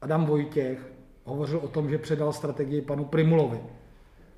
Adam 0.00 0.26
Vojtěch 0.26 0.92
hovořil 1.24 1.58
o 1.58 1.68
tom, 1.68 1.90
že 1.90 1.98
předal 1.98 2.32
strategii 2.32 2.82
panu 2.82 3.04
Primulovi. 3.04 3.60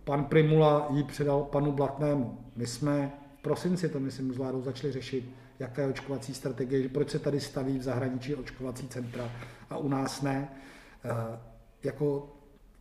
Pan 0.05 0.25
Primula 0.25 0.87
ji 0.91 1.03
předal 1.05 1.43
panu 1.43 1.73
Blatnému. 1.73 2.39
My 2.57 2.67
jsme 2.67 3.13
v 3.39 3.43
prosinci 3.43 3.89
to, 3.89 4.01
myslím, 4.01 4.33
s 4.33 4.37
vládou 4.37 4.63
začali 4.63 4.93
řešit 4.93 5.31
jaká 5.59 5.83
je 5.83 5.89
očkovací 5.89 6.35
strategie, 6.35 6.89
proč 6.89 7.11
se 7.11 7.19
tady 7.19 7.41
staví 7.41 7.79
v 7.79 7.83
zahraničí 7.83 8.35
očkovací 8.35 8.89
centra 8.89 9.31
a 9.71 9.77
u 9.77 9.89
nás 9.89 10.23
ne. 10.23 10.49
Eh, 11.05 11.39
jako 11.83 12.33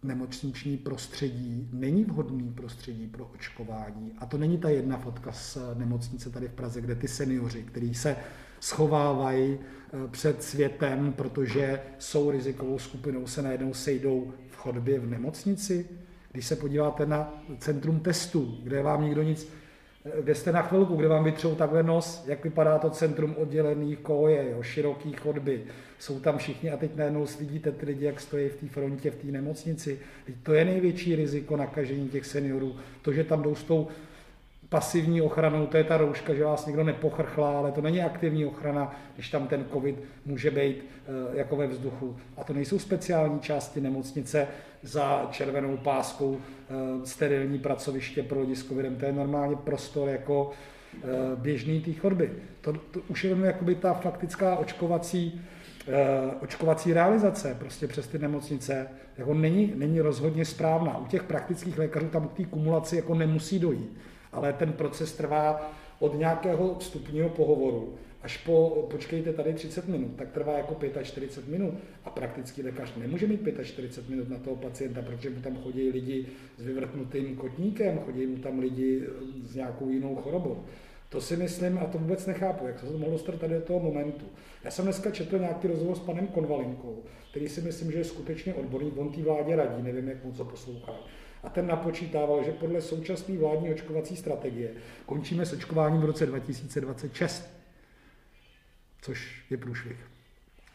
nemocniční 0.04 0.78
prostředí 0.78 1.70
není 1.74 2.04
vhodný 2.04 2.52
prostředí 2.52 3.08
pro 3.08 3.26
očkování. 3.26 4.12
A 4.20 4.26
to 4.26 4.38
není 4.38 4.58
ta 4.58 4.70
jedna 4.70 4.98
fotka 4.98 5.32
z 5.32 5.58
nemocnice 5.74 6.30
tady 6.30 6.48
v 6.48 6.54
Praze, 6.54 6.82
kde 6.82 6.96
ty 6.96 7.08
seniori, 7.08 7.64
kteří 7.64 7.94
se 7.94 8.16
schovávají 8.60 9.58
eh, 9.60 10.08
před 10.08 10.44
světem, 10.44 11.14
protože 11.14 11.82
jsou 12.00 12.32
rizikovou 12.32 12.80
skupinou, 12.80 13.28
se 13.28 13.42
najednou 13.42 13.74
sejdou 13.74 14.34
v 14.50 14.56
chodbě 14.56 15.00
v 15.00 15.10
nemocnici. 15.10 15.90
Když 16.32 16.46
se 16.46 16.56
podíváte 16.56 17.06
na 17.06 17.44
centrum 17.60 18.00
testů, 18.00 18.58
kde 18.64 18.84
vám 18.84 19.04
nikdo 19.04 19.24
nic 19.24 19.48
kde 20.22 20.36
jste 20.36 20.52
na 20.52 20.62
chvilku, 20.62 20.96
kde 20.96 21.08
vám 21.08 21.24
vytřou 21.24 21.56
takhle 21.56 21.84
nos, 21.84 22.24
jak 22.28 22.44
vypadá 22.44 22.80
to 22.80 22.90
centrum 22.90 23.36
oddělených 23.38 24.00
koje, 24.00 24.52
jo, 24.52 24.64
široký 24.64 25.14
chodby, 25.14 25.64
jsou 26.00 26.20
tam 26.20 26.38
všichni 26.38 26.72
a 26.72 26.78
teď 26.78 26.96
najednou 26.96 27.26
vidíte 27.40 27.72
ty 27.72 27.86
lidi, 27.86 28.06
jak 28.06 28.20
stojí 28.20 28.50
v 28.50 28.56
té 28.56 28.68
frontě, 28.68 29.12
v 29.12 29.16
té 29.16 29.28
nemocnici. 29.28 30.00
Teď 30.26 30.36
to 30.44 30.54
je 30.54 30.66
největší 30.66 31.16
riziko 31.16 31.58
nakažení 31.58 32.10
těch 32.10 32.26
seniorů, 32.26 32.76
to, 33.02 33.14
že 33.14 33.24
tam 33.24 33.42
jdou 33.42 33.56
s 33.56 33.64
tou 33.64 33.88
pasivní 34.70 35.22
ochranou, 35.22 35.68
to 35.68 35.78
je 35.78 35.84
ta 35.84 35.98
rouška, 35.98 36.34
že 36.34 36.44
vás 36.44 36.66
někdo 36.66 36.84
nepochrchlá, 36.84 37.58
ale 37.58 37.72
to 37.72 37.82
není 37.82 38.02
aktivní 38.02 38.46
ochrana, 38.46 38.96
když 39.16 39.30
tam 39.30 39.48
ten 39.48 39.66
covid 39.74 40.04
může 40.26 40.52
být 40.52 40.86
e, 41.34 41.38
jako 41.38 41.56
ve 41.56 41.68
vzduchu. 41.68 42.16
A 42.38 42.44
to 42.44 42.54
nejsou 42.54 42.80
speciální 42.80 43.40
části 43.40 43.82
nemocnice 43.82 44.48
za 44.82 45.28
červenou 45.32 45.78
páskou 45.78 46.38
e, 46.38 47.06
sterilní 47.06 47.60
pracoviště 47.60 48.24
pro 48.24 48.40
lidi 48.40 48.56
s 48.56 48.68
covidem. 48.68 48.96
To 48.96 49.06
je 49.06 49.12
normálně 49.12 49.56
prostor 49.56 50.10
jako 50.10 50.52
e, 51.04 51.08
běžný 51.36 51.82
té 51.82 51.94
chodby. 51.94 52.32
To, 52.62 52.74
to 52.74 53.00
už 53.08 53.24
je 53.24 53.30
jenom 53.30 53.46
jakoby 53.46 53.76
ta 53.76 53.94
faktická 53.94 54.56
očkovací 54.56 55.42
očkovací 56.42 56.94
realizace 56.94 57.56
prostě 57.60 57.88
přes 57.88 58.08
ty 58.08 58.20
nemocnice 58.20 58.88
jako 59.18 59.34
není, 59.34 59.74
není 59.76 60.02
rozhodně 60.02 60.46
správná. 60.46 60.98
U 60.98 61.06
těch 61.06 61.24
praktických 61.24 61.78
lékařů 61.78 62.08
tam 62.08 62.28
k 62.28 62.34
té 62.34 62.46
kumulaci 62.46 62.96
jako 62.96 63.16
nemusí 63.16 63.60
dojít 63.60 63.98
ale 64.36 64.54
ten 64.54 64.74
proces 64.74 65.14
trvá 65.14 65.72
od 66.00 66.20
nějakého 66.20 66.76
vstupního 66.80 67.30
pohovoru 67.30 67.94
až 68.26 68.38
po, 68.38 68.88
počkejte 68.92 69.34
tady 69.34 69.54
30 69.54 69.88
minut, 69.88 70.12
tak 70.16 70.32
trvá 70.32 70.58
jako 70.58 70.78
45 71.04 71.52
minut 71.52 71.74
a 72.06 72.10
praktický 72.10 72.62
lékař 72.64 72.96
nemůže 72.98 73.28
mít 73.28 73.42
45 73.64 74.10
minut 74.16 74.30
na 74.30 74.38
toho 74.38 74.56
pacienta, 74.56 75.02
protože 75.02 75.30
mu 75.30 75.42
tam 75.42 75.58
chodí 75.64 75.90
lidi 75.90 76.26
s 76.58 76.66
vyvrtnutým 76.66 77.36
kotníkem, 77.36 78.00
chodí 78.00 78.26
mu 78.26 78.38
tam 78.38 78.60
lidi 78.60 79.04
s 79.44 79.56
nějakou 79.56 79.90
jinou 79.90 80.16
chorobou. 80.16 80.64
To 81.10 81.22
si 81.22 81.38
myslím 81.38 81.78
a 81.78 81.86
to 81.86 81.98
vůbec 81.98 82.26
nechápu, 82.26 82.68
jak 82.68 82.80
se 82.80 82.86
to 82.86 82.98
mohlo 82.98 83.14
dostat 83.14 83.40
tady 83.40 83.54
do 83.54 83.62
toho 83.62 83.80
momentu. 83.80 84.26
Já 84.64 84.72
jsem 84.72 84.86
dneska 84.86 85.12
četl 85.12 85.40
nějaký 85.40 85.68
rozhovor 85.68 85.96
s 85.96 86.00
panem 86.00 86.28
Konvalinkou, 86.28 87.04
který 87.30 87.50
si 87.50 87.62
myslím, 87.62 87.92
že 87.92 87.98
je 87.98 88.04
skutečně 88.04 88.54
odborný, 88.54 88.92
on 88.92 89.12
té 89.12 89.22
vládě 89.22 89.56
radí, 89.56 89.84
nevím, 89.84 90.08
jak 90.08 90.26
moc 90.26 90.38
co 90.38 90.46
poslouchá 90.46 90.94
a 91.46 91.50
ten 91.50 91.68
napočítával, 91.68 92.44
že 92.44 92.52
podle 92.52 92.82
současné 92.82 93.38
vládní 93.38 93.74
očkovací 93.74 94.16
strategie 94.16 94.72
končíme 95.06 95.46
s 95.46 95.54
očkováním 95.54 96.02
v 96.02 96.06
roce 96.06 96.26
2026, 96.26 97.50
což 99.02 99.46
je 99.50 99.58
průšvih. 99.58 99.98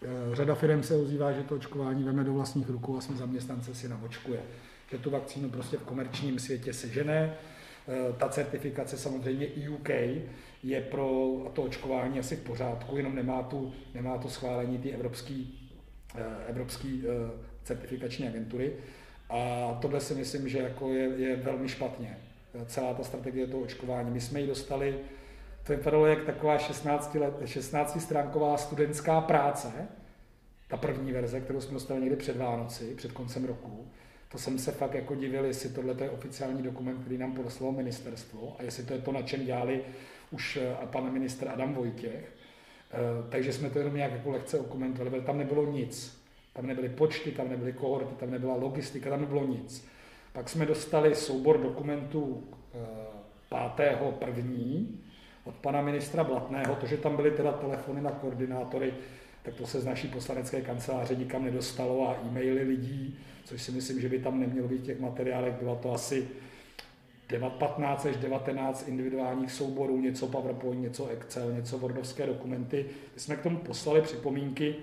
Eh, 0.03 0.37
řada 0.37 0.55
firm 0.55 0.83
se 0.83 0.97
ozývá, 0.97 1.33
že 1.33 1.43
to 1.43 1.55
očkování 1.55 2.05
veme 2.05 2.25
do 2.25 2.33
vlastních 2.33 2.69
rukou 2.69 2.97
a 2.97 3.01
svým 3.01 3.19
zaměstnance 3.19 3.75
si 3.75 3.89
naočkuje. 3.89 4.41
Že 4.91 4.99
tu 4.99 5.11
vakcínu 5.11 5.51
prostě 5.51 5.77
v 5.77 5.83
komerčním 5.83 6.39
světě 6.39 6.73
sežené. 6.73 7.35
Eh, 7.89 8.13
ta 8.13 8.29
certifikace 8.29 8.99
samozřejmě 8.99 9.47
UK 9.47 9.89
je 10.63 10.81
pro 10.81 11.37
to 11.53 11.63
očkování 11.63 12.19
asi 12.19 12.37
v 12.37 12.43
pořádku, 12.43 12.97
jenom 12.97 13.15
nemá, 13.15 13.43
tu, 13.43 13.73
nemá 13.95 14.19
to 14.19 14.29
schválení 14.29 14.79
ty 14.79 14.91
evropské 14.91 15.35
eh, 16.15 16.25
evropský 16.49 17.05
certifikační 17.65 18.29
agentury. 18.29 18.73
A 19.31 19.79
tohle 19.81 20.01
si 20.01 20.15
myslím, 20.15 20.49
že 20.49 20.59
jako 20.59 20.89
je, 20.89 21.09
je 21.17 21.37
velmi 21.37 21.69
špatně. 21.69 22.19
Celá 22.67 22.95
ta 22.95 23.05
strategie 23.05 23.47
toho 23.47 23.63
očkování. 23.63 24.11
My 24.11 24.21
jsme 24.21 24.41
ji 24.41 24.47
dostali, 24.47 24.99
to 25.67 25.73
vypadalo 25.73 26.07
jak 26.07 26.25
taková 26.25 26.59
16, 26.59 27.15
let, 27.15 27.35
16 27.45 28.01
stránková 28.01 28.57
studentská 28.57 29.21
práce, 29.21 29.73
ta 30.69 30.77
první 30.77 31.13
verze, 31.13 31.41
kterou 31.41 31.61
jsme 31.61 31.75
dostali 31.75 32.01
někdy 32.01 32.17
před 32.17 32.37
Vánoci, 32.37 32.95
před 32.97 33.13
koncem 33.13 33.45
roku. 33.45 33.87
To 34.33 34.39
jsem 34.39 34.59
se 34.59 34.73
fakt 34.73 34.95
jako 34.95 35.15
divil, 35.15 35.45
jestli 35.45 35.69
tohle 35.69 35.95
je 36.01 36.11
oficiální 36.11 36.63
dokument, 36.63 37.01
který 37.01 37.19
nám 37.19 37.33
poslalo 37.33 37.73
ministerstvo 37.73 38.57
a 38.59 38.63
jestli 38.63 38.85
to 38.85 38.93
je 38.93 38.99
to, 38.99 39.13
na 39.13 39.23
čem 39.23 39.47
dělali 39.47 39.81
už 40.31 40.57
eh, 40.57 40.87
pan 40.87 41.13
ministr 41.13 41.49
Adam 41.49 41.75
Vojtěch. 41.75 42.33
Eh, 42.93 42.97
takže 43.29 43.53
jsme 43.53 43.71
to 43.71 43.79
jenom 43.79 43.97
nějak 43.97 44.13
jako 44.13 44.31
lehce 44.31 44.59
okomentovali, 44.59 45.21
tam 45.21 45.39
nebylo 45.39 45.73
nic. 45.73 46.20
Tam 46.61 46.67
nebyly 46.67 46.89
počty, 46.89 47.31
tam 47.31 47.49
nebyly 47.49 47.73
kohorty, 47.73 48.15
tam 48.15 48.31
nebyla 48.31 48.55
logistika, 48.55 49.11
tam 49.11 49.21
nebylo 49.21 49.47
nic. 49.47 49.89
Pak 50.33 50.49
jsme 50.49 50.67
dostali 50.67 51.15
soubor 51.15 51.59
dokumentů 51.63 52.45
5. 53.77 54.09
Eh, 54.09 54.13
první 54.19 55.01
od 55.45 55.55
pana 55.55 55.83
ministra 55.83 56.25
Blatného, 56.25 56.75
to, 56.75 56.87
že 56.87 56.97
tam 56.97 57.17
byly 57.17 57.31
teda 57.31 57.53
telefony 57.53 58.01
na 58.01 58.11
koordinátory, 58.11 58.95
tak 59.43 59.55
to 59.55 59.67
se 59.67 59.81
z 59.81 59.87
naší 59.87 60.09
poslanecké 60.09 60.61
kanceláře 60.61 61.15
nikam 61.15 61.45
nedostalo 61.45 62.09
a 62.09 62.17
e-maily 62.27 62.63
lidí, 62.63 63.19
což 63.45 63.63
si 63.63 63.73
myslím, 63.73 64.01
že 64.01 64.09
by 64.09 64.19
tam 64.19 64.41
nemělo 64.41 64.69
být 64.69 64.81
v 64.81 64.87
těch 64.87 65.01
materiálech, 65.01 65.55
bylo 65.55 65.77
to 65.77 65.95
asi 65.95 66.29
15 67.59 68.07
až 68.07 68.17
19 68.17 68.89
individuálních 68.89 69.53
souborů, 69.53 70.01
něco 70.01 70.27
PowerPoint, 70.27 70.83
něco 70.83 71.07
Excel, 71.07 71.53
něco 71.53 71.79
Wordovské 71.79 72.27
dokumenty. 72.27 72.87
My 73.15 73.21
jsme 73.21 73.37
k 73.37 73.43
tomu 73.43 73.59
poslali 73.59 74.03
připomínky, 74.03 74.77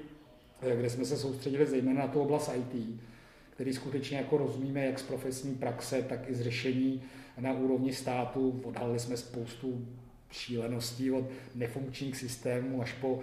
kde 0.62 0.90
jsme 0.90 1.06
se 1.06 1.18
soustředili 1.18 1.66
zejména 1.66 2.02
na 2.02 2.08
tu 2.08 2.22
oblast 2.22 2.52
IT, 2.56 3.02
který 3.50 3.74
skutečně 3.74 4.18
jako 4.18 4.38
rozumíme 4.38 4.86
jak 4.86 5.00
z 5.00 5.04
profesní 5.04 5.56
praxe, 5.56 6.02
tak 6.02 6.30
i 6.30 6.36
z 6.36 6.42
řešení 6.42 7.04
na 7.40 7.54
úrovni 7.54 7.94
státu. 7.94 8.62
Odhalili 8.64 9.00
jsme 9.00 9.18
spoustu 9.18 9.88
šíleností 10.32 11.12
od 11.12 11.26
nefunkčních 11.56 12.18
systémů 12.18 12.82
až 12.82 12.94
po 12.94 13.20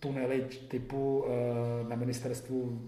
tunely 0.00 0.46
typu 0.68 1.24
eh, 1.26 1.88
na 1.88 1.96
ministerstvu 1.96 2.80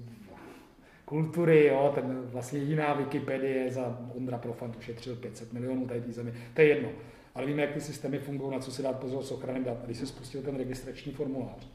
kultury, 1.05 1.67
jo, 1.67 1.93
ten 1.95 2.21
vlastně 2.25 2.59
jiná 2.59 2.95
Wikipedie 2.95 3.71
za 3.71 4.11
Ondra 4.17 4.39
Profant 4.39 4.77
ušetřil 4.77 5.17
500 5.17 5.53
milionů 5.53 5.87
tady 5.87 6.01
té 6.01 6.13
zemi, 6.13 6.35
to 6.55 6.61
je 6.61 6.69
jedno. 6.69 6.89
Ale 7.35 7.47
víme, 7.47 7.63
jak 7.63 7.73
ty 7.73 7.81
systémy 7.81 8.19
fungují, 8.19 8.53
na 8.53 8.59
co 8.59 8.73
si 8.73 8.83
dát 8.83 9.01
pozor 9.01 9.23
s 9.23 9.31
ochranem 9.31 9.65
dat. 9.65 9.85
Když 9.85 9.99
se 9.99 10.07
spustil 10.07 10.43
ten 10.43 10.57
registrační 10.57 11.13
formulář, 11.13 11.69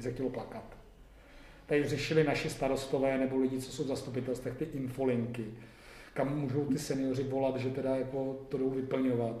se 0.00 0.12
chtělo 0.12 0.30
plakat. 0.30 0.83
Tady 1.66 1.84
řešili 1.84 2.24
naši 2.24 2.50
starostové 2.50 3.18
nebo 3.18 3.38
lidi, 3.38 3.60
co 3.60 3.72
jsou 3.72 3.84
v 3.84 3.86
zastupitelstvech, 3.86 4.54
ty 4.54 4.64
infolinky, 4.64 5.44
kam 6.14 6.38
můžou 6.38 6.64
ty 6.64 6.78
seniori 6.78 7.22
volat, 7.22 7.56
že 7.56 7.70
teda 7.70 7.96
jako 7.96 8.36
to 8.48 8.58
jdou 8.58 8.70
vyplňovat. 8.70 9.36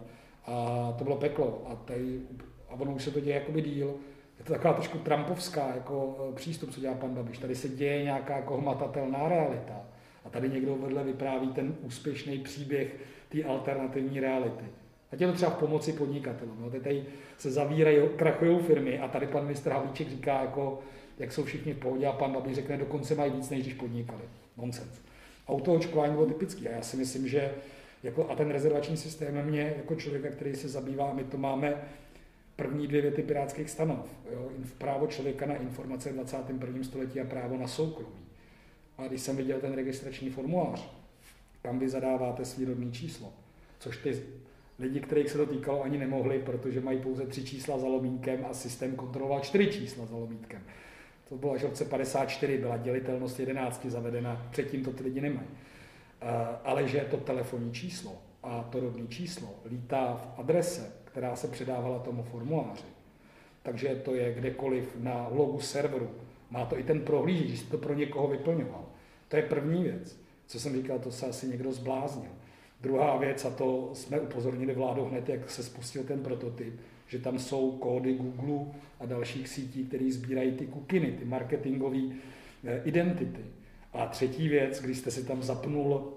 A 0.46 0.94
to 0.98 1.04
bylo 1.04 1.16
peklo. 1.16 1.66
A, 1.68 1.76
tady, 1.76 2.20
a 2.68 2.72
ono 2.74 2.94
už 2.94 3.04
se 3.04 3.10
to 3.10 3.20
děje 3.20 3.34
jakoby 3.34 3.62
díl 3.62 3.94
je 4.38 4.44
to 4.44 4.52
taková 4.52 4.74
trošku 4.74 4.98
trumpovská 4.98 5.72
jako 5.74 6.26
e, 6.30 6.34
přístup, 6.34 6.70
co 6.70 6.80
dělá 6.80 6.94
pan 6.94 7.14
Babiš. 7.14 7.38
Tady 7.38 7.54
se 7.54 7.68
děje 7.68 8.02
nějaká 8.02 8.36
jako 8.36 8.56
hmatatelná 8.56 9.28
realita. 9.28 9.80
A 10.24 10.30
tady 10.30 10.48
někdo 10.48 10.76
vedle 10.76 11.04
vypráví 11.04 11.48
ten 11.48 11.74
úspěšný 11.82 12.38
příběh 12.38 12.96
té 13.28 13.44
alternativní 13.44 14.20
reality. 14.20 14.64
A 15.12 15.16
je 15.20 15.26
to 15.26 15.32
třeba 15.32 15.50
v 15.50 15.58
pomoci 15.58 15.92
podnikatelům. 15.92 16.56
No, 16.60 16.70
tady 16.70 17.04
se 17.38 17.50
zavírají, 17.50 17.98
krachují 18.16 18.58
firmy 18.58 18.98
a 18.98 19.08
tady 19.08 19.26
pan 19.26 19.44
ministr 19.44 19.70
Havlíček 19.70 20.08
říká, 20.08 20.40
jako, 20.40 20.80
jak 21.18 21.32
jsou 21.32 21.44
všichni 21.44 21.72
v 21.74 21.78
pohodě 21.78 22.06
a 22.06 22.12
pan 22.12 22.32
Babiš 22.32 22.54
řekne, 22.54 22.76
dokonce 22.76 23.14
mají 23.14 23.32
víc, 23.32 23.50
než 23.50 23.60
když 23.62 23.74
podnikali. 23.74 24.22
Nonsens. 24.56 25.00
Autoočkování 25.48 26.12
bylo 26.12 26.26
typický 26.26 26.68
a 26.68 26.72
já 26.72 26.82
si 26.82 26.96
myslím, 26.96 27.28
že 27.28 27.54
jako, 28.02 28.30
a 28.30 28.36
ten 28.36 28.50
rezervační 28.50 28.96
systém 28.96 29.46
mě 29.46 29.74
jako 29.76 29.94
člověka, 29.94 30.28
který 30.28 30.56
se 30.56 30.68
zabývá, 30.68 31.12
my 31.12 31.24
to 31.24 31.38
máme 31.38 31.82
první 32.56 32.86
dvě 32.86 33.02
věty 33.02 33.22
pirátských 33.22 33.70
stanov. 33.70 34.10
Jo? 34.32 34.50
Právo 34.78 35.06
člověka 35.06 35.46
na 35.46 35.56
informace 35.56 36.10
v 36.10 36.14
21. 36.14 36.84
století 36.84 37.20
a 37.20 37.24
právo 37.24 37.56
na 37.56 37.68
soukromí. 37.68 38.24
A 38.98 39.06
když 39.06 39.20
jsem 39.20 39.36
viděl 39.36 39.60
ten 39.60 39.72
registrační 39.72 40.30
formulář, 40.30 40.88
tam 41.62 41.78
vy 41.78 41.88
zadáváte 41.88 42.44
svý 42.44 42.64
rodný 42.64 42.92
číslo, 42.92 43.32
což 43.78 43.96
ty 43.96 44.22
lidi, 44.78 45.00
kterých 45.00 45.30
se 45.30 45.38
to 45.38 45.46
týkalo, 45.46 45.82
ani 45.82 45.98
nemohli, 45.98 46.38
protože 46.38 46.80
mají 46.80 46.98
pouze 46.98 47.26
tři 47.26 47.44
čísla 47.44 47.78
za 47.78 47.86
lomítkem 47.86 48.46
a 48.50 48.54
systém 48.54 48.96
kontroloval 48.96 49.40
čtyři 49.40 49.66
čísla 49.66 50.06
za 50.06 50.16
lomítkem. 50.16 50.62
To 51.28 51.36
bylo 51.36 51.52
až 51.52 51.62
v 51.62 51.64
roce 51.64 51.84
54, 51.84 52.58
byla 52.58 52.76
dělitelnost 52.76 53.40
11 53.40 53.84
zavedena, 53.84 54.46
předtím 54.50 54.84
to 54.84 54.92
ty 54.92 55.02
lidi 55.02 55.20
nemají. 55.20 55.48
Ale 56.64 56.88
že 56.88 57.06
to 57.10 57.16
telefonní 57.16 57.72
číslo 57.72 58.12
a 58.42 58.62
to 58.62 58.80
rodné 58.80 59.06
číslo 59.06 59.48
lítá 59.64 60.14
v 60.14 60.40
adrese, 60.40 60.92
která 61.04 61.36
se 61.36 61.48
předávala 61.48 61.98
tomu 61.98 62.22
formuláři. 62.22 62.84
Takže 63.62 63.88
to 63.88 64.14
je 64.14 64.34
kdekoliv 64.34 64.96
na 65.00 65.28
logu 65.30 65.60
serveru. 65.60 66.10
Má 66.50 66.66
to 66.66 66.78
i 66.78 66.82
ten 66.82 67.00
prohlížeč, 67.00 67.46
když 67.46 67.62
to 67.62 67.78
pro 67.78 67.94
někoho 67.94 68.28
vyplňoval. 68.28 68.84
To 69.28 69.36
je 69.36 69.42
první 69.42 69.82
věc. 69.82 70.18
Co 70.46 70.60
jsem 70.60 70.74
říkal, 70.76 70.98
to 70.98 71.10
se 71.10 71.26
asi 71.26 71.46
někdo 71.46 71.72
zbláznil. 71.72 72.30
Druhá 72.80 73.16
věc, 73.16 73.44
a 73.44 73.50
to 73.50 73.90
jsme 73.92 74.20
upozornili 74.20 74.74
vládu 74.74 75.04
hned, 75.04 75.28
jak 75.28 75.50
se 75.50 75.62
spustil 75.62 76.04
ten 76.04 76.22
prototyp, 76.22 76.80
že 77.14 77.20
tam 77.20 77.38
jsou 77.38 77.70
kódy 77.70 78.14
Google 78.14 78.74
a 79.00 79.06
dalších 79.06 79.48
sítí, 79.48 79.84
které 79.84 80.12
sbírají 80.12 80.52
ty 80.52 80.66
kukiny, 80.66 81.12
ty 81.12 81.24
marketingové 81.24 82.00
eh, 82.64 82.82
identity. 82.84 83.44
A 83.92 84.06
třetí 84.06 84.48
věc, 84.48 84.80
když 84.80 84.98
jste 84.98 85.10
si 85.10 85.24
tam 85.24 85.42
zapnul, 85.42 86.12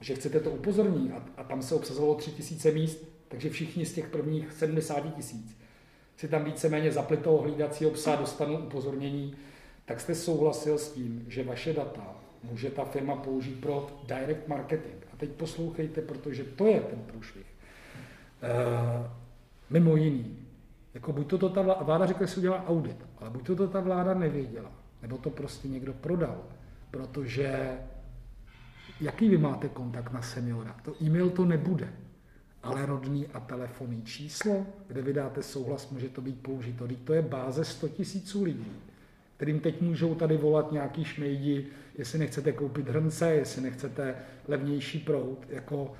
že 0.00 0.14
chcete 0.14 0.40
to 0.40 0.50
upozornit 0.50 1.12
a, 1.12 1.24
a 1.36 1.44
tam 1.44 1.62
se 1.62 1.74
obsazovalo 1.74 2.14
tři 2.14 2.30
tisíce 2.30 2.70
míst, 2.70 3.08
takže 3.28 3.50
všichni 3.50 3.86
z 3.86 3.92
těch 3.92 4.08
prvních 4.08 4.52
70 4.52 5.14
tisíc 5.16 5.56
si 6.16 6.28
tam 6.28 6.44
víceméně 6.44 6.92
zapli 6.92 7.16
toho 7.16 7.38
hlídacího 7.38 7.90
psa, 7.90 8.16
dostanou 8.16 8.56
upozornění, 8.56 9.34
tak 9.84 10.00
jste 10.00 10.14
souhlasil 10.14 10.78
s 10.78 10.92
tím, 10.92 11.24
že 11.28 11.44
vaše 11.44 11.72
data 11.72 12.16
může 12.42 12.70
ta 12.70 12.84
firma 12.84 13.16
použít 13.16 13.60
pro 13.60 13.86
direct 14.06 14.48
marketing. 14.48 15.04
A 15.12 15.16
teď 15.16 15.30
poslouchejte, 15.30 16.02
protože 16.02 16.44
to 16.44 16.66
je 16.66 16.80
ten 16.80 16.98
průšvih. 16.98 17.46
E, 18.42 18.48
mimo 19.70 19.96
jiný, 19.96 20.41
jako 20.94 21.12
buď 21.12 21.26
to, 21.26 21.38
to 21.38 21.48
ta 21.48 21.62
vláda, 21.62 22.06
řekla, 22.06 22.26
že 22.26 22.32
se 22.32 22.40
udělá 22.40 22.66
audit, 22.66 22.96
ale 23.18 23.30
buď 23.30 23.46
to, 23.46 23.56
to 23.56 23.68
ta 23.68 23.80
vláda 23.80 24.14
nevěděla, 24.14 24.72
nebo 25.02 25.18
to 25.18 25.30
prostě 25.30 25.68
někdo 25.68 25.92
prodal, 25.92 26.44
protože 26.90 27.78
jaký 29.00 29.28
vy 29.28 29.38
máte 29.38 29.68
kontakt 29.68 30.12
na 30.12 30.22
seniora? 30.22 30.76
To 30.84 30.94
e-mail 31.02 31.30
to 31.30 31.44
nebude 31.44 31.88
ale 32.62 32.86
rodný 32.86 33.26
a 33.26 33.40
telefonní 33.40 34.02
číslo, 34.02 34.66
kde 34.86 35.02
vydáte 35.02 35.42
souhlas, 35.42 35.90
může 35.90 36.08
to 36.08 36.20
být 36.20 36.42
použito. 36.42 36.88
Teď 36.88 36.98
to 36.98 37.12
je 37.12 37.22
báze 37.22 37.64
100 37.64 37.88
tisíců 37.88 38.44
lidí, 38.44 38.72
kterým 39.36 39.60
teď 39.60 39.80
můžou 39.80 40.14
tady 40.14 40.36
volat 40.36 40.72
nějaký 40.72 41.04
šmejdi, 41.04 41.66
jestli 41.98 42.18
nechcete 42.18 42.52
koupit 42.52 42.88
hrnce, 42.88 43.34
jestli 43.34 43.62
nechcete 43.62 44.14
levnější 44.48 44.98
prout, 44.98 45.46
jako 45.48 45.92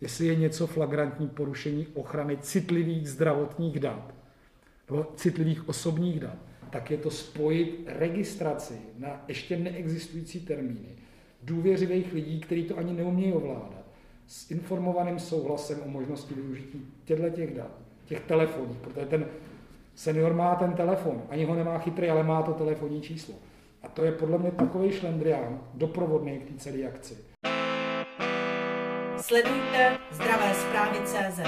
jestli 0.00 0.26
je 0.26 0.36
něco 0.36 0.66
flagrantní 0.66 1.28
porušení 1.28 1.86
ochrany 1.86 2.36
citlivých 2.36 3.10
zdravotních 3.10 3.80
dat, 3.80 4.14
citlivých 5.16 5.68
osobních 5.68 6.20
dat, 6.20 6.36
tak 6.70 6.90
je 6.90 6.96
to 6.96 7.10
spojit 7.10 7.84
registraci 7.86 8.74
na 8.98 9.24
ještě 9.28 9.56
neexistující 9.56 10.40
termíny 10.40 10.96
důvěřivých 11.42 12.12
lidí, 12.12 12.40
kteří 12.40 12.64
to 12.64 12.78
ani 12.78 12.92
neumějí 12.92 13.32
ovládat 13.32 13.84
s 14.26 14.50
informovaným 14.50 15.18
souhlasem 15.18 15.82
o 15.86 15.88
možnosti 15.88 16.34
využití 16.34 16.86
těchto 17.04 17.30
těch 17.30 17.54
dat, 17.54 17.70
těch 18.06 18.20
telefonů, 18.20 18.76
protože 18.80 19.06
ten 19.06 19.26
senior 19.94 20.34
má 20.34 20.54
ten 20.54 20.72
telefon, 20.72 21.22
ani 21.28 21.44
ho 21.44 21.54
nemá 21.54 21.78
chytrý, 21.78 22.08
ale 22.08 22.22
má 22.22 22.42
to 22.42 22.52
telefonní 22.52 23.00
číslo. 23.00 23.34
A 23.82 23.88
to 23.88 24.04
je 24.04 24.12
podle 24.12 24.38
mě 24.38 24.50
takový 24.50 24.92
šlendrián 24.92 25.60
doprovodný 25.74 26.38
k 26.38 26.48
té 26.48 26.54
celé 26.58 26.86
akci. 26.86 27.16
Sledujte 29.16 29.98
zdravé 30.10 30.54
zprávy 30.54 30.98
CZ. 31.04 31.40